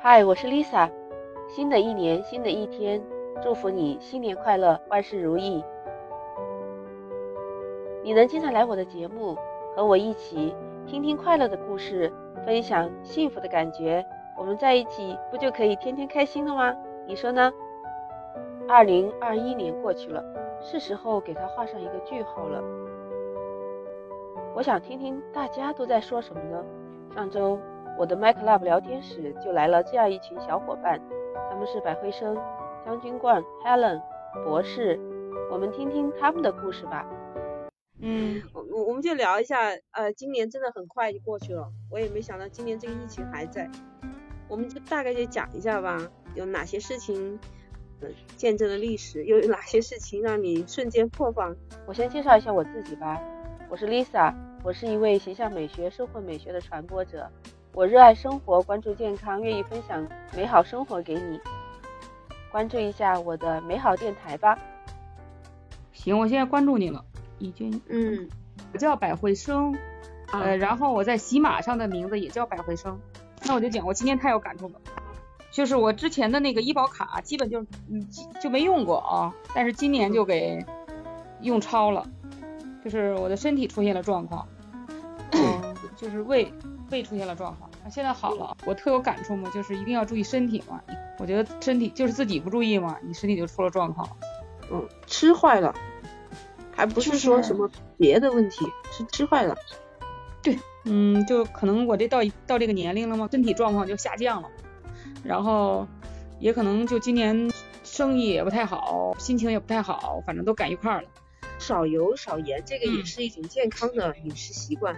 [0.00, 0.88] 嗨，我是 Lisa。
[1.48, 3.02] 新的一年，新的一天，
[3.42, 5.60] 祝福你新年快乐，万事如意。
[8.04, 9.36] 你能经常来我的节目，
[9.74, 10.54] 和我一起
[10.86, 12.12] 听听快乐的故事，
[12.46, 14.06] 分享幸福的感觉，
[14.38, 16.72] 我们在一起不就可以天天开心了吗？
[17.04, 17.52] 你说呢？
[18.68, 20.22] 二零二一年过去了，
[20.60, 22.62] 是时候给它画上一个句号了。
[24.54, 26.64] 我想听听大家都在说什么呢？
[27.16, 27.58] 上周。
[27.98, 31.00] 我的 MyClub 聊天室就来了这样一群小伙伴，
[31.50, 32.40] 他们是百辉生、
[32.84, 34.00] 将军冠、Helen、
[34.44, 34.96] 博士，
[35.50, 37.04] 我们听听他们的故事吧。
[38.00, 39.58] 嗯，我我我们就聊一下，
[39.90, 43.68] 呃，今年真的很快就过去了，我也没想到今年这个疫情还在，
[44.46, 45.98] 我们就大概就讲一下吧，
[46.36, 47.36] 有哪些事情，
[48.00, 51.56] 呃，见证了历史，又有哪些事情让你瞬间破防？
[51.84, 53.20] 我先介绍一下我自己吧，
[53.68, 57.28] 我是 Lisa，我是一位形象美学、生活美学的传播者。
[57.72, 61.40] 我热爱生活，关注健康，愿意分享美好生活给你。
[62.50, 64.58] 关注一下我的美好电台吧。
[65.92, 67.04] 行，我现在关注你了，
[67.38, 67.80] 已经。
[67.88, 68.28] 嗯，
[68.72, 69.76] 我叫百惠生，
[70.32, 72.98] 呃，然后我在喜马上的名字也叫百惠生。
[73.44, 74.74] 那我就讲，我今天太有感触了，
[75.52, 78.08] 就是我之前的那个医保卡基本就嗯
[78.40, 80.64] 就没用过啊，但是今年就给
[81.42, 82.04] 用超了，
[82.82, 84.48] 就是我的身体出现了状况，
[85.96, 86.52] 就是胃
[86.90, 87.70] 胃出现了状况。
[87.90, 90.80] 现在好了，我特有感触嘛，就是一定要注意身体嘛。
[91.18, 94.08] 我觉得身体就是自己不注意嘛，你身体就出了状况。
[94.70, 95.74] 嗯，吃坏了，
[96.74, 99.56] 还不是说什么别的问题，是吃坏了。
[100.42, 104.50] 对，嗯，就可能我这到到这个年龄了嘛，身体状况就下降了，
[105.24, 105.86] 然后
[106.38, 107.50] 也可能就今年
[107.82, 111.08] 生意也不太好，心情也不太好，反正都赶一块儿了。
[111.58, 114.94] 少油少盐，这个也是一种健康的饮食习惯。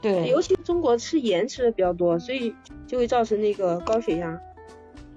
[0.00, 2.54] 对，尤其中国吃盐吃的比较多，所以
[2.86, 4.40] 就会造成那个高血压。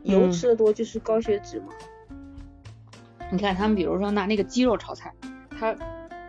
[0.03, 1.67] 油吃的多就是高血脂嘛。
[3.31, 5.13] 你看他们，比如说拿那个鸡肉炒菜，
[5.59, 5.75] 他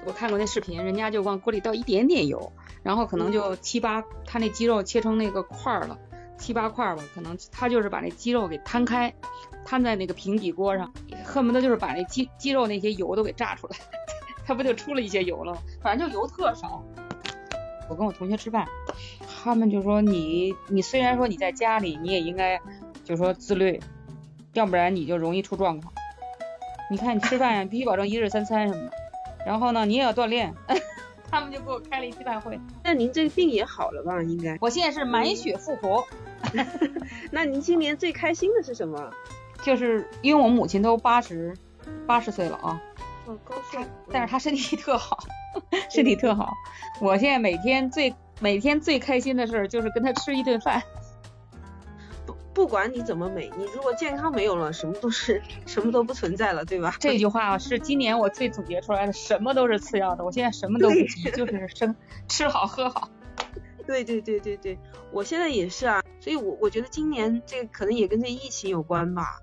[0.05, 2.53] 我看过那视频，人家就往锅里倒一点点油，
[2.83, 5.99] 然后可能就七八，他那鸡肉切成那个块儿了，
[6.37, 9.15] 七八块吧，可能他就是把那鸡肉给摊开，
[9.65, 10.93] 摊在那个平底锅上，
[11.25, 13.77] 恨不得就是把那鸡鸡肉那些油都给炸出来，
[14.45, 15.57] 他不就出了一些油了？
[15.81, 16.85] 反正就油特少。
[17.89, 18.67] 我跟我同学吃饭，
[19.29, 22.61] 他们就说你你虽然说你在家里，你也应该
[23.05, 23.81] 就说自律，
[24.55, 25.93] 要不然你就容易出状况。
[26.91, 28.93] 你看你吃饭呀，必须保证一日三餐什么的，
[29.47, 30.55] 然后呢你也要锻炼。
[31.31, 32.61] 他们就给我开了一次大会。
[32.85, 34.23] 那您这个病也好了吧？
[34.23, 34.59] 应该。
[34.61, 36.05] 我现在是满血复活。
[37.33, 39.11] 那您今年最开心的是什么？
[39.63, 41.57] 就是因为我母亲都八十
[42.07, 42.83] 八十岁了啊。
[43.33, 43.79] 哦，高寿。
[44.11, 45.19] 但是他身体特好。
[45.91, 46.53] 身体特好，
[47.01, 50.83] 我现在每天最每天最开心的事儿就是跟他吃一顿饭。
[52.25, 56.97] 不不管你怎么美，你如果健康没有了，什么都是什么都不存在了，对吧？
[57.01, 60.25] 这句 话是今年我最总结出来的，什么都是次要的。
[60.25, 61.95] 我现在什么都不急，就是生
[62.29, 63.09] 吃好喝好。
[63.85, 64.79] 对对对对对，
[65.11, 69.41] 我现在也是啊，所以我我觉得今年这个可能也跟这疫情有关吧。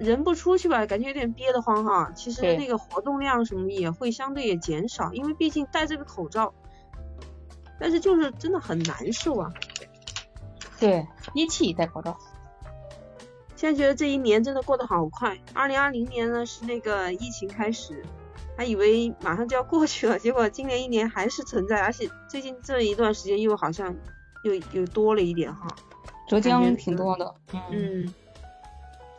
[0.00, 2.10] 人不出去吧，感觉有点憋得慌哈。
[2.16, 6.54] 其实那个活动量什么也会相对也减少，因为毕竟戴这个口罩。
[7.78, 9.52] 但是就是真的很难受啊。
[10.78, 12.18] 对，一起戴口罩。
[13.56, 15.38] 现在觉得这一年真的过得好快。
[15.52, 18.02] 二零二零年呢是那个疫情开始，
[18.56, 23.94] 还以为马上就要过去了，结果今年一年还是存在，而且最近这一段时间又好像
[24.44, 25.68] 又又多了一点哈。
[26.26, 27.34] 浙江挺多的。
[27.70, 28.14] 嗯。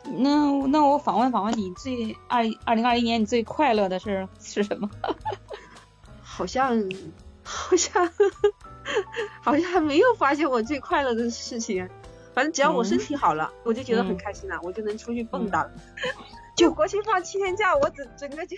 [0.04, 4.88] 那那我访问访问你最二二零二一年你最快乐的事是什么？
[6.22, 6.76] 好像
[7.42, 8.10] 好像
[9.40, 11.88] 好像还没有发现我最快乐的事情。
[12.34, 15.70] 反正只要我身体好了，我就觉得很开心了，我就能出去蹦跶了。
[16.56, 18.56] 就国庆放七天假，我整整个就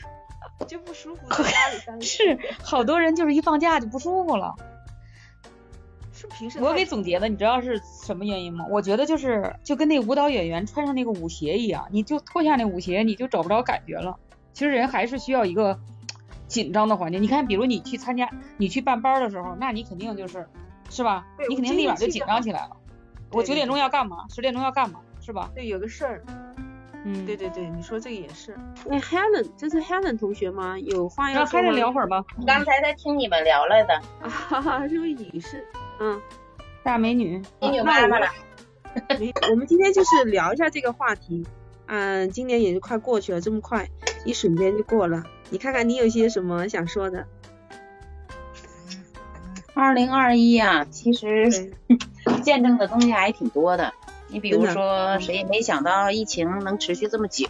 [0.68, 2.00] 就不舒服，在家里待着。
[2.06, 4.54] 是，好多人就是一放假就不舒服了。
[6.30, 8.66] 平时我给总结的，你知道是什么原因吗？
[8.70, 14.18] 我觉得就是就跟那舞蹈演员穿上那个舞鞋一样，你就脱下那舞鞋，你就找不着感觉了。
[14.52, 15.78] 其实人还是需要一个
[16.46, 17.22] 紧张的环境。
[17.22, 20.46] 你看，比如你去参加，你去办班的时候，那你肯定就是
[20.90, 21.26] 是吧？
[21.48, 22.76] 你肯定立马就紧张起来了。
[23.30, 24.26] 我九点钟要干嘛？
[24.28, 25.00] 十点钟要干嘛？
[25.20, 25.50] 是吧？
[25.54, 26.24] 对，有个事儿。
[27.06, 28.56] 嗯，对对对，你说这个也是。
[28.86, 30.78] 那 Helen，这是 Helen 同学吗？
[30.78, 32.24] 有话要说吗？Helen 聊会儿吧。
[32.46, 33.94] 刚才在听你们聊来的。
[34.22, 35.66] 啊哈哈，这位女士？
[36.00, 36.20] 嗯，
[36.82, 38.28] 大美女，美女妈妈了。
[39.50, 41.46] 我们今天就是聊一下这个话题。
[41.86, 43.86] 嗯，今年也就快过去了，这么快，
[44.24, 45.24] 一瞬间就过了。
[45.50, 47.26] 你看看你有些什么想说的？
[49.74, 51.74] 二零二一啊，其实
[52.42, 53.92] 见证的东西还挺多的。
[54.28, 57.46] 你比如说，谁也没想到疫情能持续这么久，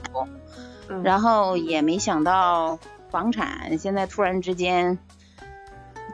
[0.88, 2.78] 嗯，然后也没想到
[3.10, 4.98] 房产现在突然之间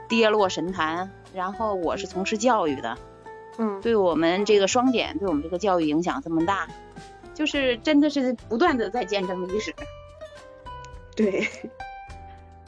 [0.09, 1.11] 跌落神坛。
[1.33, 2.99] 然后我是从事教育的，
[3.57, 6.67] 嗯，对我们这个双减对我们这个教育影响这么大，
[7.35, 9.73] 就是真的是不断的在见证历史。
[11.15, 11.49] 对。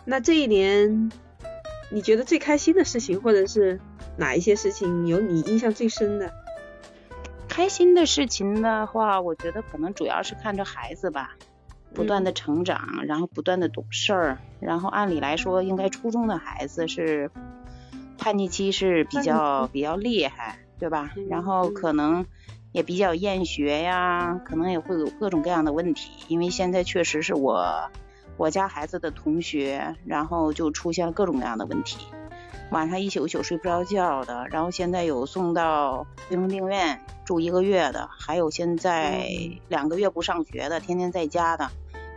[0.04, 1.10] 那这一年，
[1.90, 3.80] 你觉得最开心的事情，或者是
[4.16, 6.32] 哪一些事情有你印象最深的？
[7.52, 11.36] 开心的事情的话，我觉得可能主要是看着孩子吧，
[11.94, 17.30] 不断的成长，然后不断的懂事儿，然后按理来说，应该初中的孩子是
[18.16, 21.12] 叛逆期是比较比较厉害，对吧？
[21.14, 22.24] 嗯然后可能
[22.72, 27.90] 也比较厌学呀，可能也会有各种各样的问题，因为现在确实是我
[28.38, 32.06] 我家孩子的同学，然后就出现了各种各样的问题。
[32.70, 39.26] 晚上一宿一宿睡不着觉的，然后现在有送到精神病院住一个月的，还有现在
[39.68, 41.70] 两个月不上学的，天天在家的。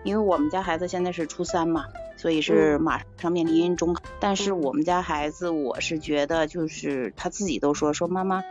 [0.04, 1.86] 因为我们家孩子现在是初三嘛，
[2.16, 4.04] 所以是嗯马上面临中考。
[4.20, 8.44] 但是我们家孩子，我是觉得就是他自己都说说妈妈，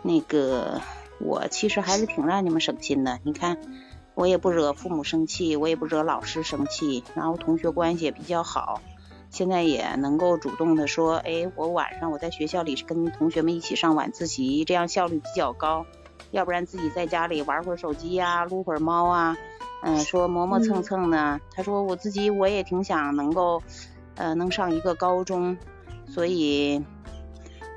[0.00, 0.80] 那个
[1.20, 3.18] 我其实还是挺让你们省心的。
[3.22, 3.58] 你看，
[4.14, 8.80] 我也不惹父母生气，我也不惹老师生气，然后同学关系也比较好。
[9.34, 15.84] 现在也能够主动的说，哎，我晚上我在学校里是跟同学们一起上晚自习，这样效率比较高。
[16.30, 19.36] 要不然自己在家里玩会儿手机呀、撸会儿猫啊，
[19.82, 21.40] 嗯、说磨磨蹭蹭的。
[21.50, 23.60] 他说我自己我也挺想能够，
[24.14, 25.58] 呃，能上一个高中，
[26.08, 26.80] 所以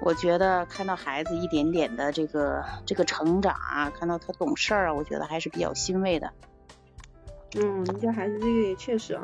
[0.03, 6.31] 我觉得看到孩子一点点的这个这个成长啊，看到他懂事儿啊，我觉得还是比较欣慰的。
[7.55, 9.23] 嗯，你家孩子这个也确实啊，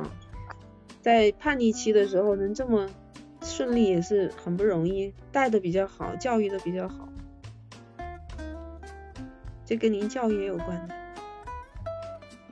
[1.04, 2.88] 在叛逆期的时候能这么
[3.42, 7.10] 顺利也是很不容易，带的比较好，教育的比较好，
[9.66, 10.96] 这跟您教育也有关的。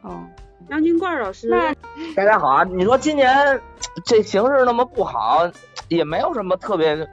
[0.02, 0.28] 哦，
[0.68, 1.50] 杨军冠老师，
[2.14, 2.64] 大家好啊！
[2.66, 3.62] 你说今年
[4.04, 5.50] 这形势那么不好，
[5.88, 7.08] 也没有什么特别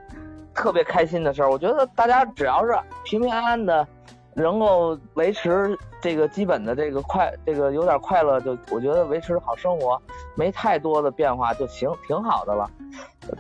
[0.53, 1.49] 特别开心的事儿。
[1.49, 3.87] 我觉得大家只要是平平安安的，
[4.35, 10.01] 能够维持这个基本的这个快，这个有点快乐，就我觉得维持好生活，
[10.35, 12.71] 没太多的变化就行，挺好的了。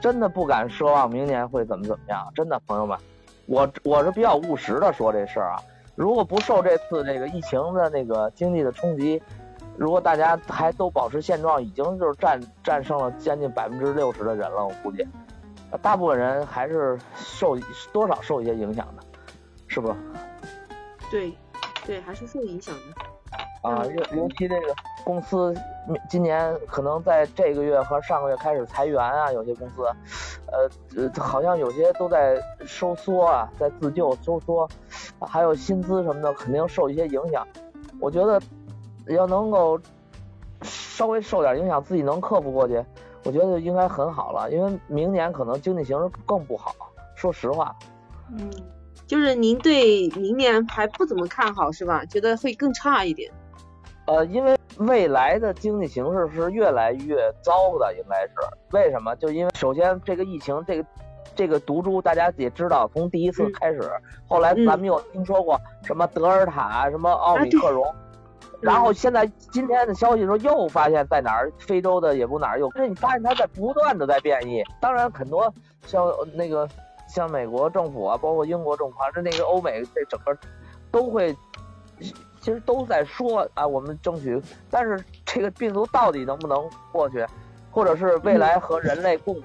[0.00, 2.98] 真的不敢奢望明年会怎么怎么样，真的朋友们，
[3.46, 5.62] 我我是比较务实的说这事儿啊。
[5.94, 9.22] 如果不受这次这个疫情的那个经济的冲击，
[9.76, 15.06] 如果大家还都保持现状，已经就是战战胜了将近百分之六十的人了，我估计，
[15.80, 17.56] 大部分人还是受
[17.92, 19.02] 多少受一些影响的，
[19.66, 19.94] 是不？
[21.10, 21.32] 对
[21.88, 22.82] 对，还是受影响的。
[23.62, 24.74] 啊，尤尤其这个
[25.04, 25.54] 公司
[26.08, 29.82] 今年可能在这个月和上个月开始裁员啊，有些公司，
[30.52, 34.68] 呃呃，好像有些都在收缩啊，在自救收缩，
[35.18, 37.46] 还有薪资什么的肯定受一些影响。
[37.98, 38.38] 我觉得
[39.06, 39.80] 要能够
[40.60, 42.84] 稍微受点影响，自己能克服过去，
[43.24, 44.50] 我觉得应该很好了。
[44.50, 46.74] 因为明年可能经济形势更不好，
[47.14, 47.74] 说实话。
[48.30, 48.50] 嗯，
[49.08, 52.04] 就是您对明年还不怎么看好是吧？
[52.04, 53.32] 觉得会更差一点。
[54.06, 58.32] 呃，因为未来的经济形势是越来越糟的，应该是
[58.70, 59.16] 为什么？
[59.16, 60.88] 就因为首先这个疫情，这个
[61.34, 63.80] 这个毒株，大家也知道，从第一次嗯开始，
[64.26, 67.94] 后来咱们又听说过什么德尔塔、什么奥密克戎，
[68.60, 74.62] 然后现在今天的消息说又发现在哪儿，非洲的也不哪儿又，这你发现它在不断的在变异。
[74.80, 75.52] 当然，很多
[75.86, 76.68] 像那个
[77.08, 80.36] 像美国政府啊，包括英国政府，还是那个欧美这整个
[80.92, 81.36] 都会。
[82.40, 87.26] 其实都在说啊，我们争取，但是这个病毒到底能不能过去，
[87.68, 89.42] 或者是未来和人类共舞，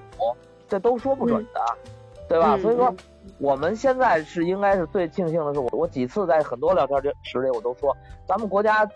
[0.68, 1.60] 这都说不准的，
[2.28, 2.54] 对吧？
[2.54, 2.96] 嗯所以说嗯，
[3.38, 7.94] 我们现在是应该是最庆幸的是，我我几次在很多聊天室里我都说，
[8.28, 8.88] 咱们国家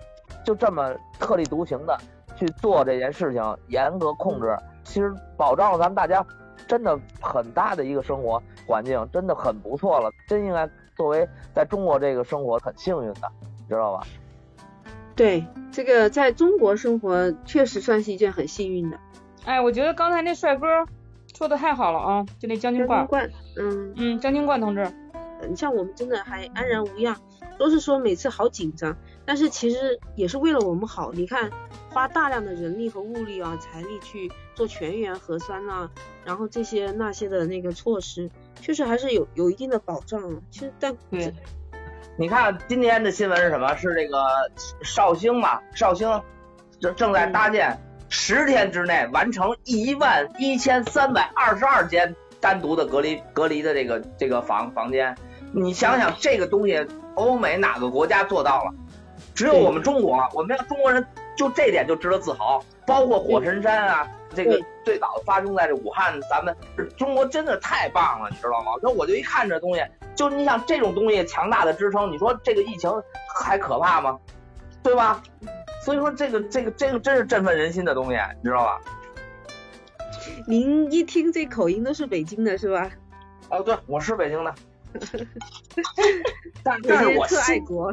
[0.44, 1.98] 就这么特立独行的
[2.36, 6.24] 去做这件事情，严格控制，其实保障了咱们大家
[6.68, 13.28] 真的很大的一个生活环境，真的很不错了，真应该作为在中国这个生活很幸运的。
[13.68, 14.06] 知道吧？
[15.14, 18.98] 对，这个在中国生活确实算是一件很幸运的。
[19.44, 20.66] 哎，我觉得刚才那帅哥
[21.36, 24.90] 说的太好了啊，就那将军冠，冠，嗯嗯，将军冠同志，
[25.46, 27.14] 你像我们真的还安然无恙，
[27.58, 28.96] 都是说每次好紧张，
[29.26, 31.12] 但是其实也是为了我们好。
[31.12, 31.50] 你看，
[31.90, 35.90] 花大量的人力和物力啊、财力去做全员核酸啊，
[36.24, 38.30] 然后这些那些的那个措施，
[38.60, 40.36] 确实还是有有一定的保障啊。
[40.50, 41.34] 其实但对。
[42.16, 43.76] 你看今天的新闻是什么？
[43.76, 44.18] 是这个
[44.82, 45.60] 绍兴嘛？
[45.74, 46.20] 绍兴
[46.80, 55.16] 正正在搭建，十天之内完成一万一千三百二十二间单独的隔离隔离的这个这个房房间，
[55.52, 56.84] 你想想这个东西，
[57.14, 58.74] 欧美哪个国家做到了？
[59.34, 62.60] 只有我们中国，我们要中国人就这点就值得自豪。
[62.84, 64.08] 包括火神山啊，
[64.44, 66.56] 这个最早发生在这武汉，咱们
[66.96, 68.72] 中国真的太棒了，你知道吗？
[68.80, 69.82] 那我就一看这东西，
[70.14, 72.90] 就你想这种东西强大的支撑，你说这个疫情
[73.36, 74.18] 还可怕吗？
[74.82, 75.20] 对吧？
[75.84, 78.80] 所以说这个这个这个真是振奋人心的东西，你知道吧？
[80.46, 82.90] 您一听这口音都是北京的是吧？
[83.50, 84.54] 哦，对，我是北京的，
[86.62, 87.92] 但但是我爱国，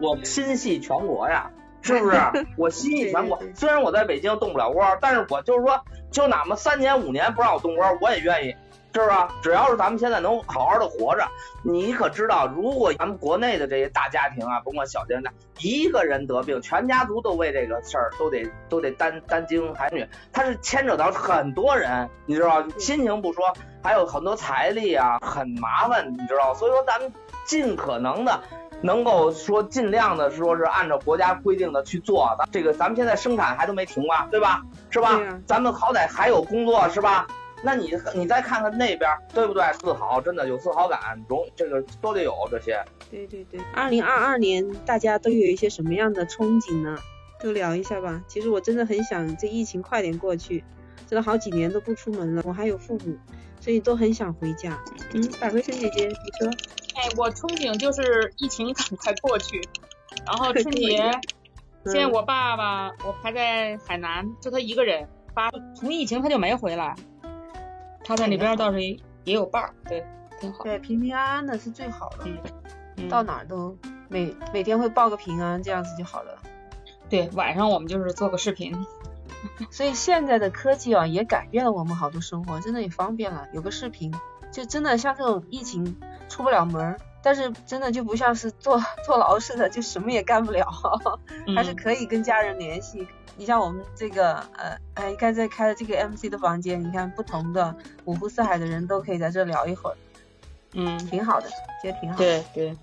[0.00, 1.50] 我心系全国呀，
[1.84, 2.18] 是不是？
[2.58, 8.56] 我心意全国，虽然我在北京动不了窝，但是我就是说，就哪怕三年五年不让我动窝，我也愿意。
[8.96, 9.16] 是不是？
[9.42, 11.26] 只要是咱们现在能好好的活着，
[11.64, 27.12] 你可知道，如果咱们国内的这些大家庭啊，甭管小家庭，一个人得病，全家族都为这个事儿都得都得担担惊海女，他是牵扯到很多人，你知道，心情不说，还有很多财力啊，很麻烦，你知道，所以说咱们
[27.44, 28.40] 尽可能的
[28.84, 34.62] 能够说尽量的说是按照国家规定的去做，咱这个咱们现在生产还都没停吧，对吧？
[34.90, 35.18] 是吧？
[35.46, 37.26] 咱们好歹还有工作，是吧？
[37.62, 39.64] 那你你再看看那边，对不对？
[39.78, 42.78] 自豪，真的有自豪感，容这个都得有这些。
[43.10, 46.98] 对对对，二零二二年大家都有一些什么样的憧憬呢？
[47.40, 48.20] 都聊一下吧。
[48.28, 50.62] 其实我真的很想这疫情快点过去，
[51.06, 53.16] 真的好几年都不出门了，我还有父母，
[53.60, 54.78] 所以都很想回家。
[55.14, 56.50] 嗯，百合生姐姐，你说？
[56.94, 59.60] 哎，我憧憬就是疫情赶快过去，
[60.26, 61.10] 然后春节，
[61.84, 66.94] 现在我爸爸我还在海南，就他一个人，爸从疫情他就没回来。
[68.04, 70.04] 他在那边倒是也有伴儿，对，
[70.38, 70.62] 挺好。
[70.62, 72.26] 对，平平安安的是最好的。
[72.96, 73.76] 嗯，到哪儿都
[74.08, 76.38] 每每天会报个平安，这样子就好了。
[77.08, 78.86] 对，晚上我们就是做个视频。
[79.70, 83.48] 所以现在的科技啊，也改变了我们好多生活，真的也方便了。
[83.52, 84.14] 有个视频，
[84.52, 85.96] 就真的像这种疫情
[86.34, 90.66] 出不了门，但是真的就不像是坐坐牢似的，就什么也干不了，
[91.54, 93.06] 还是可以跟家人联系。
[93.36, 97.72] 你像我们这个呃，哎，你看在开的这个 MC 的房间，你看不同的
[98.04, 99.96] 五湖四海的人都可以在这聊一会儿，
[100.72, 101.48] 嗯，挺好的，
[101.80, 102.18] 觉得挺好。
[102.18, 102.76] 对对。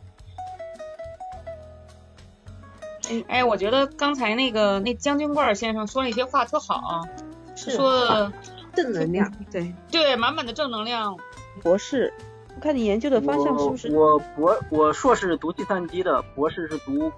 [3.10, 7.06] 哎哎，我觉得刚才那个那将军罐先生说那些话特好，
[7.58, 8.32] 是说
[8.74, 11.18] 正能量，对对，满满的正能量。
[11.62, 12.14] 博士，
[12.56, 13.92] 我看你研究的方向是不是？
[13.96, 17.12] 我博我硕士读计算机的，博士是读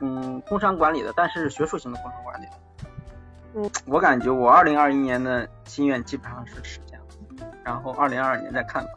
[0.00, 3.70] 嗯工商管理的，但是学术型的工商管理的。
[3.86, 8.90] 我感觉我二零二一年的心愿基本上是实现了，然后二零二二年再看吧。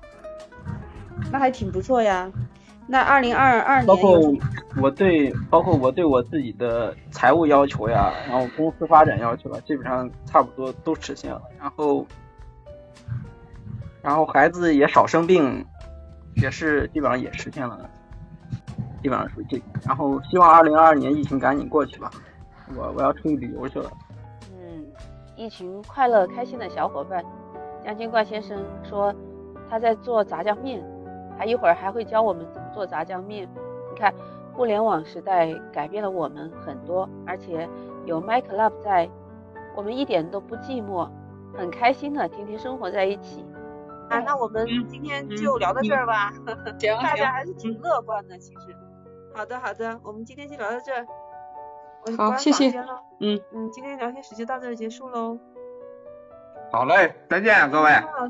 [1.31, 2.29] 那还挺不错呀。
[2.87, 4.19] 那二零二二年，包括
[4.81, 11.41] 我对，包括我对我自己的财务要求呀，然后公司发展要求啊，基本上差不多都实现了。
[11.59, 12.05] 然后，
[14.01, 15.63] 然后孩子也少生病，
[16.35, 17.89] 也是基本上也实现了，
[19.01, 19.61] 基本上属于这。
[19.85, 22.09] 然后希望二零二二年疫情赶紧过去吧，
[22.75, 23.89] 我我要出去旅游去了。
[24.51, 24.85] 嗯
[25.35, 27.23] 一群快乐开心的小伙伴，
[27.83, 29.13] 将军冠先生说
[29.69, 30.83] 他在做炸酱面，
[31.37, 33.47] 他一会儿还会教我们怎么做炸酱面。
[33.91, 34.13] 你看，
[34.53, 37.67] 互联网时代改变了我们很多，而且
[38.05, 39.09] 有 My Club 在，
[39.75, 41.09] 我们一点都不寂寞，
[41.57, 43.45] 很开心的天天生活在一起。
[44.09, 46.31] 啊，那我们今天就聊到这儿吧。
[46.79, 48.75] 行， 大家还是挺乐观的，其实。
[49.35, 51.05] 好的，好的，我们今天就聊到这儿。
[52.17, 52.69] 好，谢谢。
[53.19, 55.37] 嗯嗯，今天聊天室就到这儿结束喽。
[56.71, 57.91] 好嘞，再见各位。
[57.91, 58.27] 好，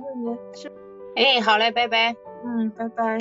[0.53, 0.71] 是。
[1.15, 2.15] 哎，好嘞，拜拜。
[2.43, 3.17] 嗯，拜拜。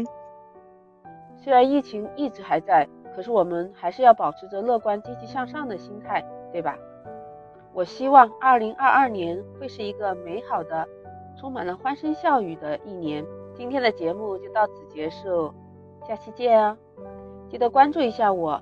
[1.37, 6.77] 虽然疫情一直还在，可是我们还是要保持着乐观、积极向上的心态，对吧？
[7.73, 10.89] 我希望二零二二年会是一个美好的、
[11.39, 13.25] 充满了欢声笑语的一年。
[13.55, 15.53] 今天的节目就到此结束，
[16.07, 16.77] 下期见哦！
[17.49, 18.61] 记得关注一下我。